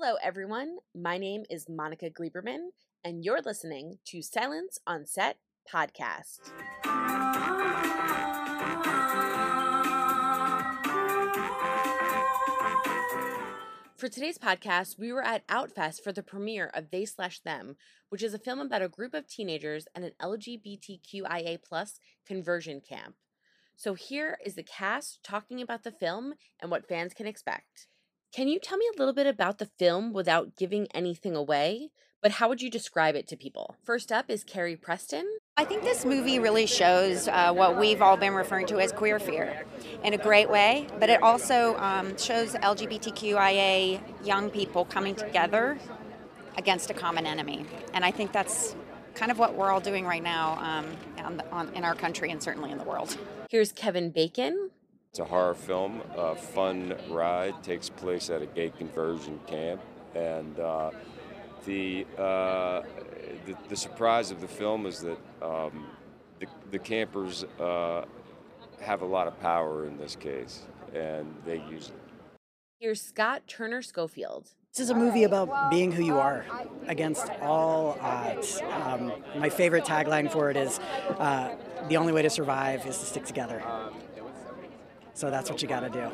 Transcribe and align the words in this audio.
Hello, 0.00 0.14
everyone. 0.22 0.76
My 0.94 1.18
name 1.18 1.42
is 1.50 1.68
Monica 1.68 2.08
Gleberman, 2.08 2.68
and 3.02 3.24
you're 3.24 3.42
listening 3.42 3.98
to 4.04 4.22
Silence 4.22 4.78
on 4.86 5.06
Set 5.06 5.38
podcast. 5.68 6.38
For 13.96 14.08
today's 14.08 14.38
podcast, 14.38 15.00
we 15.00 15.12
were 15.12 15.24
at 15.24 15.44
Outfest 15.48 16.04
for 16.04 16.12
the 16.12 16.22
premiere 16.22 16.70
of 16.72 16.92
They 16.92 17.04
Slash 17.04 17.40
Them, 17.40 17.74
which 18.08 18.22
is 18.22 18.32
a 18.32 18.38
film 18.38 18.60
about 18.60 18.82
a 18.82 18.88
group 18.88 19.14
of 19.14 19.26
teenagers 19.26 19.88
and 19.96 20.04
an 20.04 20.12
LGBTQIA 20.22 21.58
plus 21.60 21.98
conversion 22.24 22.80
camp. 22.88 23.16
So 23.74 23.94
here 23.94 24.38
is 24.46 24.54
the 24.54 24.62
cast 24.62 25.24
talking 25.24 25.60
about 25.60 25.82
the 25.82 25.90
film 25.90 26.34
and 26.62 26.70
what 26.70 26.86
fans 26.86 27.14
can 27.14 27.26
expect. 27.26 27.88
Can 28.32 28.46
you 28.46 28.58
tell 28.60 28.76
me 28.76 28.86
a 28.94 28.98
little 28.98 29.14
bit 29.14 29.26
about 29.26 29.58
the 29.58 29.66
film 29.66 30.12
without 30.12 30.54
giving 30.54 30.86
anything 30.94 31.34
away? 31.34 31.90
But 32.20 32.32
how 32.32 32.48
would 32.48 32.60
you 32.60 32.70
describe 32.70 33.14
it 33.14 33.26
to 33.28 33.36
people? 33.36 33.76
First 33.82 34.12
up 34.12 34.28
is 34.28 34.44
Carrie 34.44 34.76
Preston. 34.76 35.26
I 35.56 35.64
think 35.64 35.82
this 35.82 36.04
movie 36.04 36.38
really 36.38 36.66
shows 36.66 37.26
uh, 37.28 37.52
what 37.52 37.78
we've 37.78 38.02
all 38.02 38.16
been 38.16 38.34
referring 38.34 38.66
to 38.66 38.80
as 38.80 38.92
queer 38.92 39.18
fear 39.18 39.64
in 40.04 40.12
a 40.12 40.18
great 40.18 40.50
way, 40.50 40.88
but 40.98 41.08
it 41.08 41.22
also 41.22 41.76
um, 41.78 42.18
shows 42.18 42.54
LGBTQIA 42.54 44.00
young 44.26 44.50
people 44.50 44.84
coming 44.84 45.14
together 45.14 45.78
against 46.56 46.90
a 46.90 46.94
common 46.94 47.24
enemy. 47.24 47.64
And 47.94 48.04
I 48.04 48.10
think 48.10 48.32
that's 48.32 48.74
kind 49.14 49.30
of 49.30 49.38
what 49.38 49.54
we're 49.54 49.70
all 49.70 49.80
doing 49.80 50.04
right 50.04 50.22
now 50.22 50.58
um, 50.60 51.24
on 51.24 51.36
the, 51.38 51.50
on, 51.50 51.74
in 51.74 51.84
our 51.84 51.94
country 51.94 52.30
and 52.30 52.42
certainly 52.42 52.72
in 52.72 52.78
the 52.78 52.84
world. 52.84 53.16
Here's 53.48 53.72
Kevin 53.72 54.10
Bacon. 54.10 54.67
It's 55.18 55.26
a 55.26 55.30
horror 55.30 55.54
film, 55.54 56.00
a 56.16 56.36
fun 56.36 56.94
ride, 57.08 57.60
takes 57.64 57.88
place 57.90 58.30
at 58.30 58.40
a 58.40 58.46
gay 58.46 58.70
conversion 58.70 59.40
camp, 59.48 59.80
and 60.14 60.60
uh, 60.60 60.92
the, 61.64 62.06
uh, 62.16 62.82
the, 63.44 63.56
the 63.68 63.74
surprise 63.74 64.30
of 64.30 64.40
the 64.40 64.46
film 64.46 64.86
is 64.86 65.00
that 65.00 65.18
um, 65.42 65.88
the, 66.38 66.46
the 66.70 66.78
campers 66.78 67.42
uh, 67.58 68.04
have 68.80 69.02
a 69.02 69.04
lot 69.04 69.26
of 69.26 69.40
power 69.40 69.86
in 69.86 69.98
this 69.98 70.14
case, 70.14 70.62
and 70.94 71.34
they 71.44 71.56
use 71.68 71.88
it. 71.88 72.38
Here's 72.78 73.02
Scott 73.02 73.42
Turner 73.48 73.82
Schofield. 73.82 74.50
This 74.72 74.84
is 74.84 74.90
a 74.90 74.94
movie 74.94 75.24
about 75.24 75.68
being 75.68 75.90
who 75.90 76.04
you 76.04 76.16
are 76.20 76.46
against 76.86 77.28
all 77.42 77.98
odds. 78.00 78.62
Um, 78.84 79.12
my 79.36 79.48
favorite 79.48 79.84
tagline 79.84 80.30
for 80.30 80.48
it 80.48 80.56
is 80.56 80.78
uh, 81.18 81.56
the 81.88 81.96
only 81.96 82.12
way 82.12 82.22
to 82.22 82.30
survive 82.30 82.86
is 82.86 82.98
to 82.98 83.04
stick 83.04 83.24
together. 83.24 83.60
So 85.18 85.30
that's 85.30 85.50
what 85.50 85.60
you 85.62 85.66
got 85.66 85.80
to 85.80 85.90
do. 85.90 86.12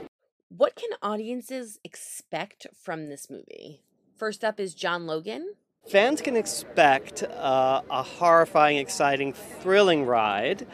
What 0.49 0.77
can 0.77 0.89
audiences 1.03 1.79
expect 1.85 2.67
from 2.73 3.11
this 3.11 3.29
movie? 3.29 3.83
First 4.17 4.43
up 4.43 4.59
is 4.59 4.73
John 4.73 5.07
Logan. 5.07 5.57
Fans 5.87 6.23
can 6.23 6.37
expect 6.37 7.23
uh, 7.23 7.83
a 7.91 8.03
horrifying, 8.03 8.79
exciting, 8.79 9.35
thrilling 9.35 10.07
ride 10.07 10.67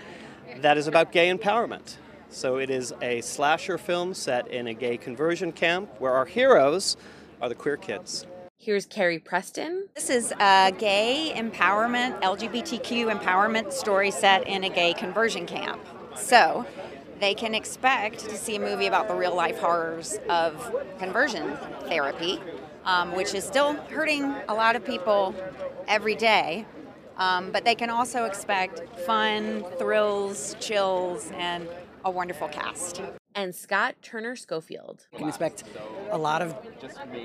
that 0.59 0.79
is 0.79 0.87
about 0.87 1.11
gay 1.11 1.29
empowerment. 1.29 1.97
So 2.29 2.59
it 2.59 2.71
is 2.71 2.95
a 3.03 3.21
slasher 3.23 3.79
film 3.79 4.15
set 4.15 4.47
in 4.47 4.69
a 4.69 4.75
gay 4.75 4.97
conversion 4.97 5.51
camp 5.51 5.91
where 5.99 6.13
our 6.13 6.27
heroes 6.27 6.97
are 7.43 7.49
the 7.49 7.57
queer 7.57 7.77
kids. 7.77 8.27
Here's 8.59 8.87
Carrie 8.87 9.19
Preston. 9.19 9.89
This 9.97 10.09
is 10.09 10.31
a 10.39 10.73
gay 10.79 11.33
empowerment, 11.35 12.23
LGBTQ 12.23 13.13
empowerment 13.13 13.73
story 13.73 14.13
set 14.13 14.47
in 14.47 14.63
a 14.63 14.69
gay 14.69 14.95
conversion 14.95 15.47
camp. 15.47 15.81
So 16.15 16.65
they 17.21 17.35
can 17.35 17.55
expect 17.55 18.21
to 18.21 18.37
see 18.37 18.57
a 18.57 18.61
movie 18.61 18.87
about 18.87 19.07
the 19.07 19.15
real 19.15 19.35
life 19.35 19.59
horrors 19.59 20.19
of 20.29 20.75
conversion 20.99 21.57
therapy, 21.87 22.41
um, 22.85 23.15
which 23.15 23.35
is 23.35 23.45
still 23.45 23.75
hurting 23.75 24.35
a 24.49 24.55
lot 24.55 24.75
of 24.75 24.85
people 24.85 25.35
every 25.87 26.15
day. 26.15 26.67
Um, 27.19 27.51
but 27.53 27.65
they 27.67 27.75
can 27.75 27.91
also 27.91 28.25
expect 28.25 28.99
fun, 29.01 29.65
thrills, 29.79 30.57
chills, 30.59 31.31
and 31.37 31.69
a 32.05 32.11
wonderful 32.11 32.49
cast. 32.49 33.03
And 33.35 33.55
Scott 33.55 33.95
Turner 34.01 34.35
Schofield. 34.35 35.07
You 35.13 35.19
can 35.19 35.29
expect 35.29 35.65
a 36.11 36.19
lot 36.19 36.41
of 36.41 36.57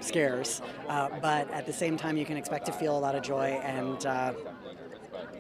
scares, 0.02 0.62
uh, 0.90 1.10
but 1.22 1.50
at 1.52 1.66
the 1.66 1.74
same 1.74 1.96
time, 1.96 2.18
you 2.18 2.26
can 2.26 2.36
expect 2.36 2.66
to 2.66 2.74
feel 2.74 2.98
a 2.98 3.00
lot 3.00 3.16
of 3.16 3.24
joy 3.24 3.60
and, 3.64 4.06
uh, 4.06 4.34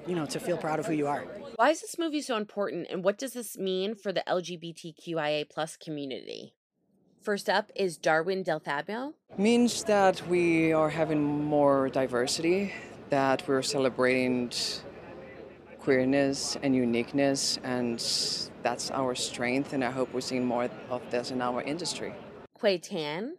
you 0.07 0.15
know, 0.15 0.25
to 0.25 0.39
feel 0.39 0.57
proud 0.57 0.79
of 0.79 0.85
who 0.85 0.93
you 0.93 1.07
are. 1.07 1.25
Why 1.57 1.69
is 1.69 1.79
this 1.79 1.97
movie 1.97 2.21
so 2.21 2.35
important, 2.35 2.87
and 2.89 3.01
what 3.01 3.17
does 3.17 3.31
this 3.31 3.57
mean 3.57 3.95
for 3.95 4.11
the 4.11 4.21
LGBTQIA 4.27 5.49
plus 5.49 5.77
community? 5.77 6.53
First 7.21 7.49
up 7.49 7.71
is 7.77 7.97
Darwin 7.97 8.43
Del 8.43 8.59
Fabro. 8.59 9.13
Means 9.37 9.85
that 9.85 10.27
we 10.27 10.73
are 10.73 10.89
having 10.89 11.23
more 11.45 11.87
diversity, 11.87 12.73
that 13.09 13.47
we're 13.47 13.61
celebrating 13.61 14.51
queerness 15.79 16.57
and 16.61 16.75
uniqueness, 16.75 17.57
and 17.63 17.99
that's 18.61 18.91
our 18.91 19.15
strength. 19.15 19.71
And 19.71 19.81
I 19.81 19.91
hope 19.91 20.13
we're 20.13 20.19
seeing 20.19 20.45
more 20.45 20.69
of 20.89 21.09
this 21.09 21.31
in 21.31 21.41
our 21.41 21.61
industry. 21.61 22.13
Quei 22.53 22.79
Tann. 22.79 23.37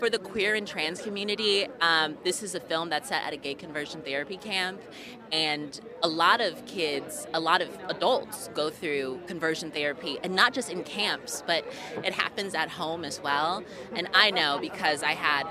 For 0.00 0.10
the 0.10 0.18
queer 0.18 0.56
and 0.56 0.66
trans 0.66 1.00
community, 1.00 1.68
um, 1.80 2.18
this 2.24 2.42
is 2.42 2.56
a 2.56 2.60
film 2.60 2.90
that's 2.90 3.10
set 3.10 3.22
at 3.22 3.32
a 3.32 3.36
gay 3.36 3.54
conversion 3.54 4.02
therapy 4.02 4.36
camp, 4.36 4.82
and 5.30 5.80
a 6.02 6.08
lot 6.08 6.40
of 6.40 6.66
kids, 6.66 7.28
a 7.32 7.38
lot 7.38 7.62
of 7.62 7.68
adults 7.88 8.50
go 8.54 8.70
through 8.70 9.20
conversion 9.28 9.70
therapy, 9.70 10.18
and 10.24 10.34
not 10.34 10.52
just 10.52 10.68
in 10.68 10.82
camps, 10.82 11.44
but 11.46 11.64
it 12.02 12.12
happens 12.12 12.56
at 12.56 12.70
home 12.70 13.04
as 13.04 13.22
well. 13.22 13.62
And 13.94 14.08
I 14.14 14.32
know 14.32 14.58
because 14.60 15.04
I 15.04 15.12
had 15.12 15.46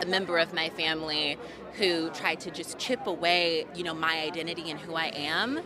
a 0.00 0.06
member 0.06 0.38
of 0.38 0.54
my 0.54 0.68
family 0.70 1.36
who 1.72 2.08
tried 2.10 2.38
to 2.42 2.52
just 2.52 2.78
chip 2.78 3.08
away, 3.08 3.66
you 3.74 3.82
know, 3.82 3.94
my 3.94 4.20
identity 4.20 4.70
and 4.70 4.78
who 4.78 4.94
I 4.94 5.06
am. 5.06 5.60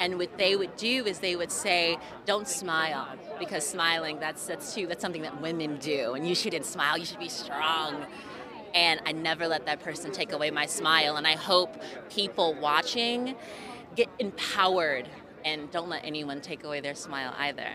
And 0.00 0.18
what 0.18 0.36
they 0.36 0.56
would 0.56 0.76
do 0.76 1.06
is 1.06 1.20
they 1.20 1.36
would 1.36 1.52
say, 1.52 1.98
"Don't 2.26 2.48
smile 2.48 3.08
because 3.38 3.66
smiling 3.66 4.18
that's 4.18 4.46
that's 4.46 4.74
too 4.74 4.86
that's 4.86 5.00
something 5.00 5.22
that 5.22 5.40
women 5.40 5.78
do, 5.78 6.14
and 6.14 6.28
you 6.28 6.34
shouldn't 6.34 6.64
smile. 6.64 6.98
You 6.98 7.04
should 7.04 7.20
be 7.20 7.28
strong." 7.28 8.06
And 8.74 9.00
I 9.06 9.12
never 9.12 9.46
let 9.46 9.66
that 9.66 9.80
person 9.80 10.10
take 10.10 10.32
away 10.32 10.50
my 10.50 10.66
smile. 10.66 11.16
And 11.16 11.26
I 11.26 11.36
hope 11.36 11.80
people 12.10 12.54
watching 12.60 13.36
get 13.94 14.08
empowered 14.18 15.08
and 15.44 15.70
don't 15.70 15.88
let 15.88 16.04
anyone 16.04 16.40
take 16.40 16.64
away 16.64 16.80
their 16.80 16.96
smile 16.96 17.32
either. 17.38 17.68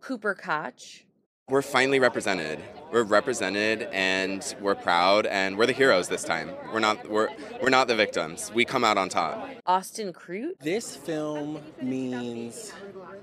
Cooper 0.00 0.34
Koch. 0.34 1.04
We're 1.50 1.60
finally 1.60 1.98
represented. 1.98 2.60
We're 2.92 3.02
represented 3.02 3.88
and 3.92 4.54
we're 4.60 4.76
proud 4.76 5.26
and 5.26 5.58
we're 5.58 5.66
the 5.66 5.72
heroes 5.72 6.08
this 6.08 6.22
time. 6.22 6.50
We're 6.72 6.78
not 6.78 7.10
we're 7.10 7.28
we're 7.60 7.68
not 7.68 7.88
the 7.88 7.96
victims. 7.96 8.52
We 8.54 8.64
come 8.64 8.84
out 8.84 8.96
on 8.96 9.08
top. 9.08 9.50
Austin 9.66 10.12
Crute. 10.12 10.58
This 10.60 10.94
film 10.94 11.60
means 11.82 12.72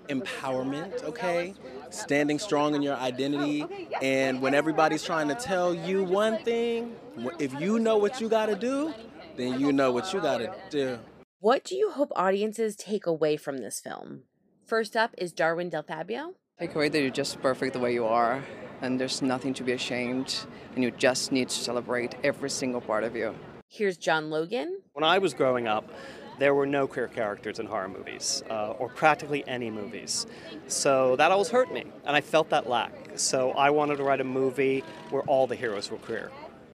empowerment, 0.10 1.02
okay? 1.04 1.54
Standing 1.92 2.40
strong 2.40 2.76
in 2.76 2.82
your 2.82 2.98
identity 2.98 3.66
and 4.02 4.42
when 4.42 4.54
everybody's 4.54 5.04
trying 5.04 5.30
to 5.30 5.36
tell 5.36 5.74
you 5.74 6.04
one 6.04 6.44
thing, 6.44 6.96
if 7.40 7.60
you 7.60 7.80
know 7.80 7.98
what 7.98 8.20
you 8.20 8.28
got 8.28 8.48
to 8.48 8.56
do, 8.56 8.94
then 9.38 9.60
you 9.60 9.72
know 9.72 9.92
what 9.94 10.14
you 10.14 10.20
got 10.20 10.40
to 10.40 10.54
do. 10.70 11.00
What 11.40 11.64
do 11.64 11.74
you 11.76 11.92
hope 11.92 12.12
audiences 12.18 12.76
take 12.76 13.06
away 13.06 13.38
from 13.38 13.60
this 13.60 13.80
film? 13.80 14.24
First 14.66 14.98
up 14.98 15.16
is 15.18 15.32
Darwin 15.32 15.70
Del 15.70 15.84
Fabro. 15.84 16.34
Take 16.60 16.76
away 16.76 16.90
that 16.90 17.00
you're 17.00 17.10
just 17.10 17.42
perfect 17.42 17.72
the 17.72 17.80
way 17.80 17.94
you 17.94 18.06
are, 18.06 18.44
and 18.82 19.00
there's 19.00 19.22
nothing 19.22 19.54
to 19.54 19.64
be 19.64 19.72
ashamed, 19.72 20.40
and 20.76 20.84
you 20.84 20.92
just 20.92 21.32
need 21.32 21.48
to 21.48 21.56
celebrate 21.56 22.16
every 22.22 22.50
single 22.50 22.82
part 22.82 23.06
of 23.06 23.16
you. 23.16 23.34
Here's 23.70 23.96
John 23.96 24.30
Logan. 24.30 24.82
When 24.92 25.06
I 25.06 25.20
was 25.20 25.34
growing 25.34 25.70
up, 25.70 25.90
there 26.38 26.54
were 26.54 26.66
no 26.66 26.86
queer 26.86 27.08
characters 27.08 27.60
in 27.60 27.66
horror 27.66 27.88
movies, 27.88 28.44
uh, 28.50 28.72
or 28.72 28.90
practically 28.90 29.48
any 29.48 29.72
movies. 29.72 30.28
So 30.68 31.16
that 31.16 31.32
always 31.32 31.48
hurt 31.48 31.72
me, 31.72 31.86
and 32.04 32.14
I 32.14 32.20
felt 32.20 32.50
that 32.50 32.68
lack. 32.68 32.92
So 33.16 33.52
I 33.52 33.70
wanted 33.70 33.96
to 33.96 34.04
write 34.04 34.20
a 34.20 34.26
movie 34.26 34.84
where 35.12 35.24
all 35.24 35.48
the 35.48 35.56
heroes 35.56 35.90
were 35.90 35.98
queer. 36.00 36.30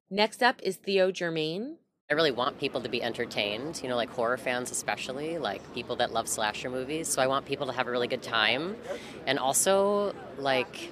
Next 0.09 0.41
up 0.41 0.59
is 0.63 0.77
Theo 0.77 1.11
Germaine. 1.11 1.77
I 2.07 2.13
really 2.13 2.29
want 2.29 2.59
people 2.59 2.81
to 2.81 2.89
be 2.89 3.01
entertained, 3.01 3.81
you 3.81 3.89
know, 3.89 3.95
like 3.95 4.11
horror 4.11 4.37
fans 4.37 4.69
especially, 4.69 5.39
like 5.39 5.73
people 5.73 5.95
that 5.95 6.13
love 6.13 6.27
slasher 6.27 6.69
movies. 6.69 7.07
So 7.07 7.19
I 7.19 7.25
want 7.25 7.47
people 7.47 7.65
to 7.65 7.73
have 7.73 7.87
a 7.87 7.89
really 7.89 8.07
good 8.07 8.21
time. 8.21 8.75
And 9.25 9.39
also, 9.39 10.13
like, 10.37 10.91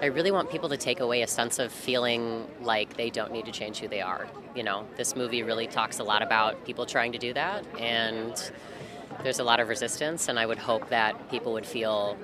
I 0.00 0.06
really 0.06 0.30
want 0.30 0.50
people 0.50 0.70
to 0.70 0.78
take 0.78 1.00
away 1.00 1.20
a 1.20 1.26
sense 1.26 1.58
of 1.58 1.70
feeling 1.70 2.46
like 2.62 2.96
they 2.96 3.10
don't 3.10 3.30
need 3.30 3.44
to 3.44 3.52
change 3.52 3.80
who 3.80 3.88
they 3.88 4.00
are. 4.00 4.26
You 4.54 4.62
know, 4.62 4.86
this 4.96 5.14
movie 5.14 5.42
really 5.42 5.66
talks 5.66 5.98
a 5.98 6.04
lot 6.04 6.22
about 6.22 6.64
people 6.64 6.86
trying 6.86 7.12
to 7.12 7.18
do 7.18 7.34
that, 7.34 7.66
and 7.78 8.50
there's 9.22 9.40
a 9.40 9.44
lot 9.44 9.60
of 9.60 9.68
resistance, 9.68 10.28
and 10.28 10.38
I 10.38 10.46
would 10.46 10.58
hope 10.58 10.88
that 10.88 11.30
people 11.30 11.52
would 11.52 11.66
feel 11.66 12.16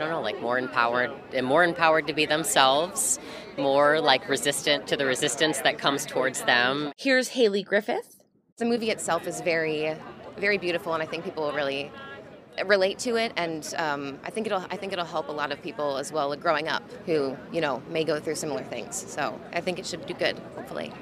don't 0.00 0.10
know, 0.10 0.20
like 0.20 0.40
more 0.40 0.58
empowered 0.58 1.12
and 1.32 1.46
more 1.46 1.62
empowered 1.62 2.06
to 2.08 2.12
be 2.12 2.26
themselves, 2.26 3.20
more 3.56 4.00
like 4.00 4.28
resistant 4.28 4.86
to 4.88 4.96
the 4.96 5.06
resistance 5.06 5.60
that 5.60 5.78
comes 5.78 6.04
towards 6.04 6.42
them. 6.42 6.92
Here's 6.96 7.28
Hayley 7.28 7.62
Griffith. 7.62 8.16
The 8.56 8.64
movie 8.64 8.90
itself 8.90 9.26
is 9.26 9.40
very, 9.42 9.94
very 10.38 10.58
beautiful, 10.58 10.94
and 10.94 11.02
I 11.02 11.06
think 11.06 11.24
people 11.24 11.44
will 11.44 11.52
really 11.52 11.92
relate 12.66 12.98
to 13.00 13.16
it, 13.16 13.32
and 13.36 13.72
um, 13.78 14.18
I 14.24 14.30
think 14.30 14.46
it'll 14.46 14.64
I 14.70 14.76
think 14.76 14.92
it'll 14.92 15.04
help 15.04 15.28
a 15.28 15.32
lot 15.32 15.52
of 15.52 15.62
people 15.62 15.98
as 15.98 16.12
well 16.12 16.34
growing 16.36 16.68
up 16.68 16.82
who 17.06 17.36
you 17.52 17.60
know 17.60 17.82
may 17.88 18.04
go 18.04 18.18
through 18.18 18.34
similar 18.34 18.64
things. 18.64 18.96
So 18.96 19.38
I 19.52 19.60
think 19.60 19.78
it 19.78 19.86
should 19.86 20.04
do 20.06 20.14
good, 20.14 20.38
hopefully. 20.56 20.92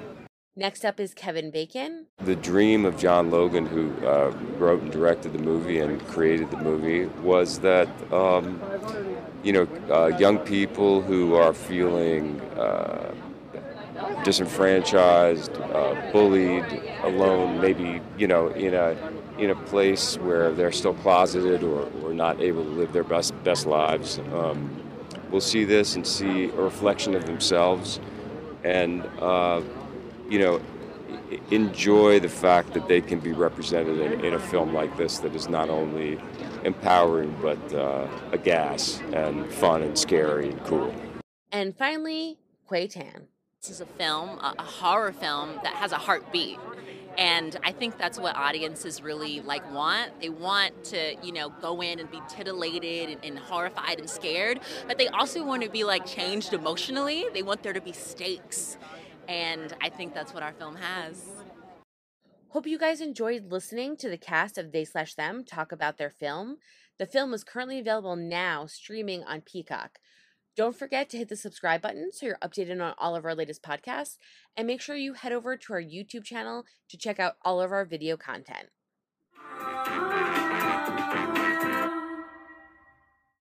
Next 0.59 0.83
up 0.83 0.99
is 0.99 1.13
Kevin 1.13 1.51
Bacon. 1.51 2.07
The 2.17 2.35
dream 2.35 2.83
of 2.83 2.97
John 2.97 3.31
Logan, 3.31 3.65
who 3.65 3.95
uh, 4.05 4.35
wrote 4.57 4.81
and 4.81 4.91
directed 4.91 5.31
the 5.31 5.39
movie 5.39 5.79
and 5.79 6.05
created 6.07 6.51
the 6.51 6.57
movie, 6.57 7.05
was 7.23 7.59
that 7.59 7.87
um, 8.11 8.61
you 9.41 9.53
know 9.53 9.67
uh, 9.89 10.07
young 10.17 10.37
people 10.39 11.01
who 11.01 11.35
are 11.35 11.53
feeling 11.53 12.41
uh, 12.57 13.15
disenfranchised, 14.25 15.53
uh, 15.53 16.11
bullied, 16.11 16.65
alone, 17.03 17.61
maybe 17.61 18.01
you 18.17 18.27
know 18.27 18.49
in 18.49 18.73
a 18.73 18.97
in 19.37 19.51
a 19.51 19.55
place 19.55 20.17
where 20.17 20.51
they're 20.51 20.73
still 20.73 20.95
closeted 20.95 21.63
or, 21.63 21.89
or 22.03 22.13
not 22.13 22.41
able 22.41 22.65
to 22.65 22.71
live 22.71 22.91
their 22.91 23.05
best 23.05 23.33
best 23.45 23.65
lives. 23.65 24.19
Um, 24.33 24.75
will 25.31 25.39
see 25.39 25.63
this 25.63 25.95
and 25.95 26.05
see 26.05 26.49
a 26.49 26.61
reflection 26.61 27.15
of 27.15 27.25
themselves, 27.25 28.01
and 28.65 29.05
uh, 29.19 29.61
you 30.29 30.39
know 30.39 30.61
enjoy 31.51 32.19
the 32.19 32.29
fact 32.29 32.73
that 32.73 32.87
they 32.87 33.01
can 33.01 33.19
be 33.19 33.31
represented 33.31 33.99
in, 33.99 34.25
in, 34.25 34.33
a 34.33 34.39
film 34.39 34.73
like 34.73 34.95
this 34.97 35.19
that 35.19 35.35
is 35.35 35.49
not 35.49 35.69
only 35.69 36.19
empowering 36.63 37.35
but 37.41 37.73
uh, 37.73 38.07
a 38.31 38.37
gas 38.37 39.01
and 39.13 39.51
fun 39.53 39.81
and 39.81 39.97
scary 39.97 40.49
and 40.49 40.63
cool. 40.65 40.93
And 41.51 41.75
finally, 41.75 42.37
Quei 42.67 42.87
Tann. 42.87 43.27
This 43.61 43.71
is 43.71 43.81
a 43.81 43.85
film, 43.85 44.39
a 44.39 44.61
horror 44.61 45.11
film 45.11 45.59
that 45.63 45.73
has 45.73 45.91
a 45.91 45.97
heartbeat. 45.97 46.57
And 47.17 47.57
I 47.63 47.73
think 47.73 47.97
that's 47.97 48.17
what 48.17 48.35
audiences 48.37 49.01
really 49.01 49.41
like 49.41 49.69
want. 49.73 50.21
They 50.21 50.29
want 50.29 50.85
to, 50.85 51.15
you 51.21 51.33
know, 51.33 51.49
go 51.49 51.81
in 51.81 51.99
and 51.99 52.09
be 52.09 52.21
titillated 52.29 53.09
and, 53.09 53.25
and 53.25 53.37
horrified 53.37 53.99
and 53.99 54.09
scared, 54.09 54.61
but 54.87 54.97
they 54.97 55.09
also 55.09 55.43
want 55.43 55.63
to 55.63 55.69
be 55.69 55.83
like 55.83 56.05
changed 56.05 56.53
emotionally. 56.53 57.25
They 57.33 57.43
want 57.43 57.61
there 57.61 57.73
to 57.73 57.81
be 57.81 57.91
stakes. 57.91 58.77
And 59.29 59.73
I 59.79 59.89
think 59.89 60.13
that's 60.13 60.33
what 60.33 60.41
our 60.41 60.53
film 60.53 60.75
has. 60.75 61.23
Hope 62.49 62.65
you 62.65 62.79
guys 62.79 62.99
enjoyed 62.99 63.51
listening 63.51 63.95
to 63.97 64.09
the 64.09 64.17
cast 64.17 64.57
of 64.57 64.71
They 64.71 64.83
Slash 64.83 65.13
Them 65.13 65.45
talk 65.45 65.71
about 65.71 65.99
their 65.99 66.09
film. 66.09 66.57
The 66.97 67.05
film 67.05 67.33
is 67.35 67.43
currently 67.43 67.79
available 67.79 68.15
now, 68.15 68.65
streaming 68.65 69.23
on 69.23 69.41
Peacock. 69.41 69.99
Don't 70.57 70.75
forget 70.75 71.09
to 71.11 71.17
hit 71.17 71.29
the 71.29 71.35
subscribe 71.35 71.79
button 71.79 72.09
so 72.11 72.25
you're 72.25 72.39
updated 72.43 72.83
on 72.83 72.95
all 72.97 73.15
of 73.15 73.23
our 73.23 73.35
latest 73.35 73.61
podcasts, 73.61 74.17
and 74.57 74.65
make 74.65 74.81
sure 74.81 74.95
you 74.95 75.13
head 75.13 75.31
over 75.31 75.55
to 75.55 75.73
our 75.73 75.81
YouTube 75.81 76.23
channel 76.23 76.65
to 76.89 76.97
check 76.97 77.19
out 77.19 77.35
all 77.45 77.61
of 77.61 77.71
our 77.71 77.85
video 77.85 78.17
content. 78.17 78.69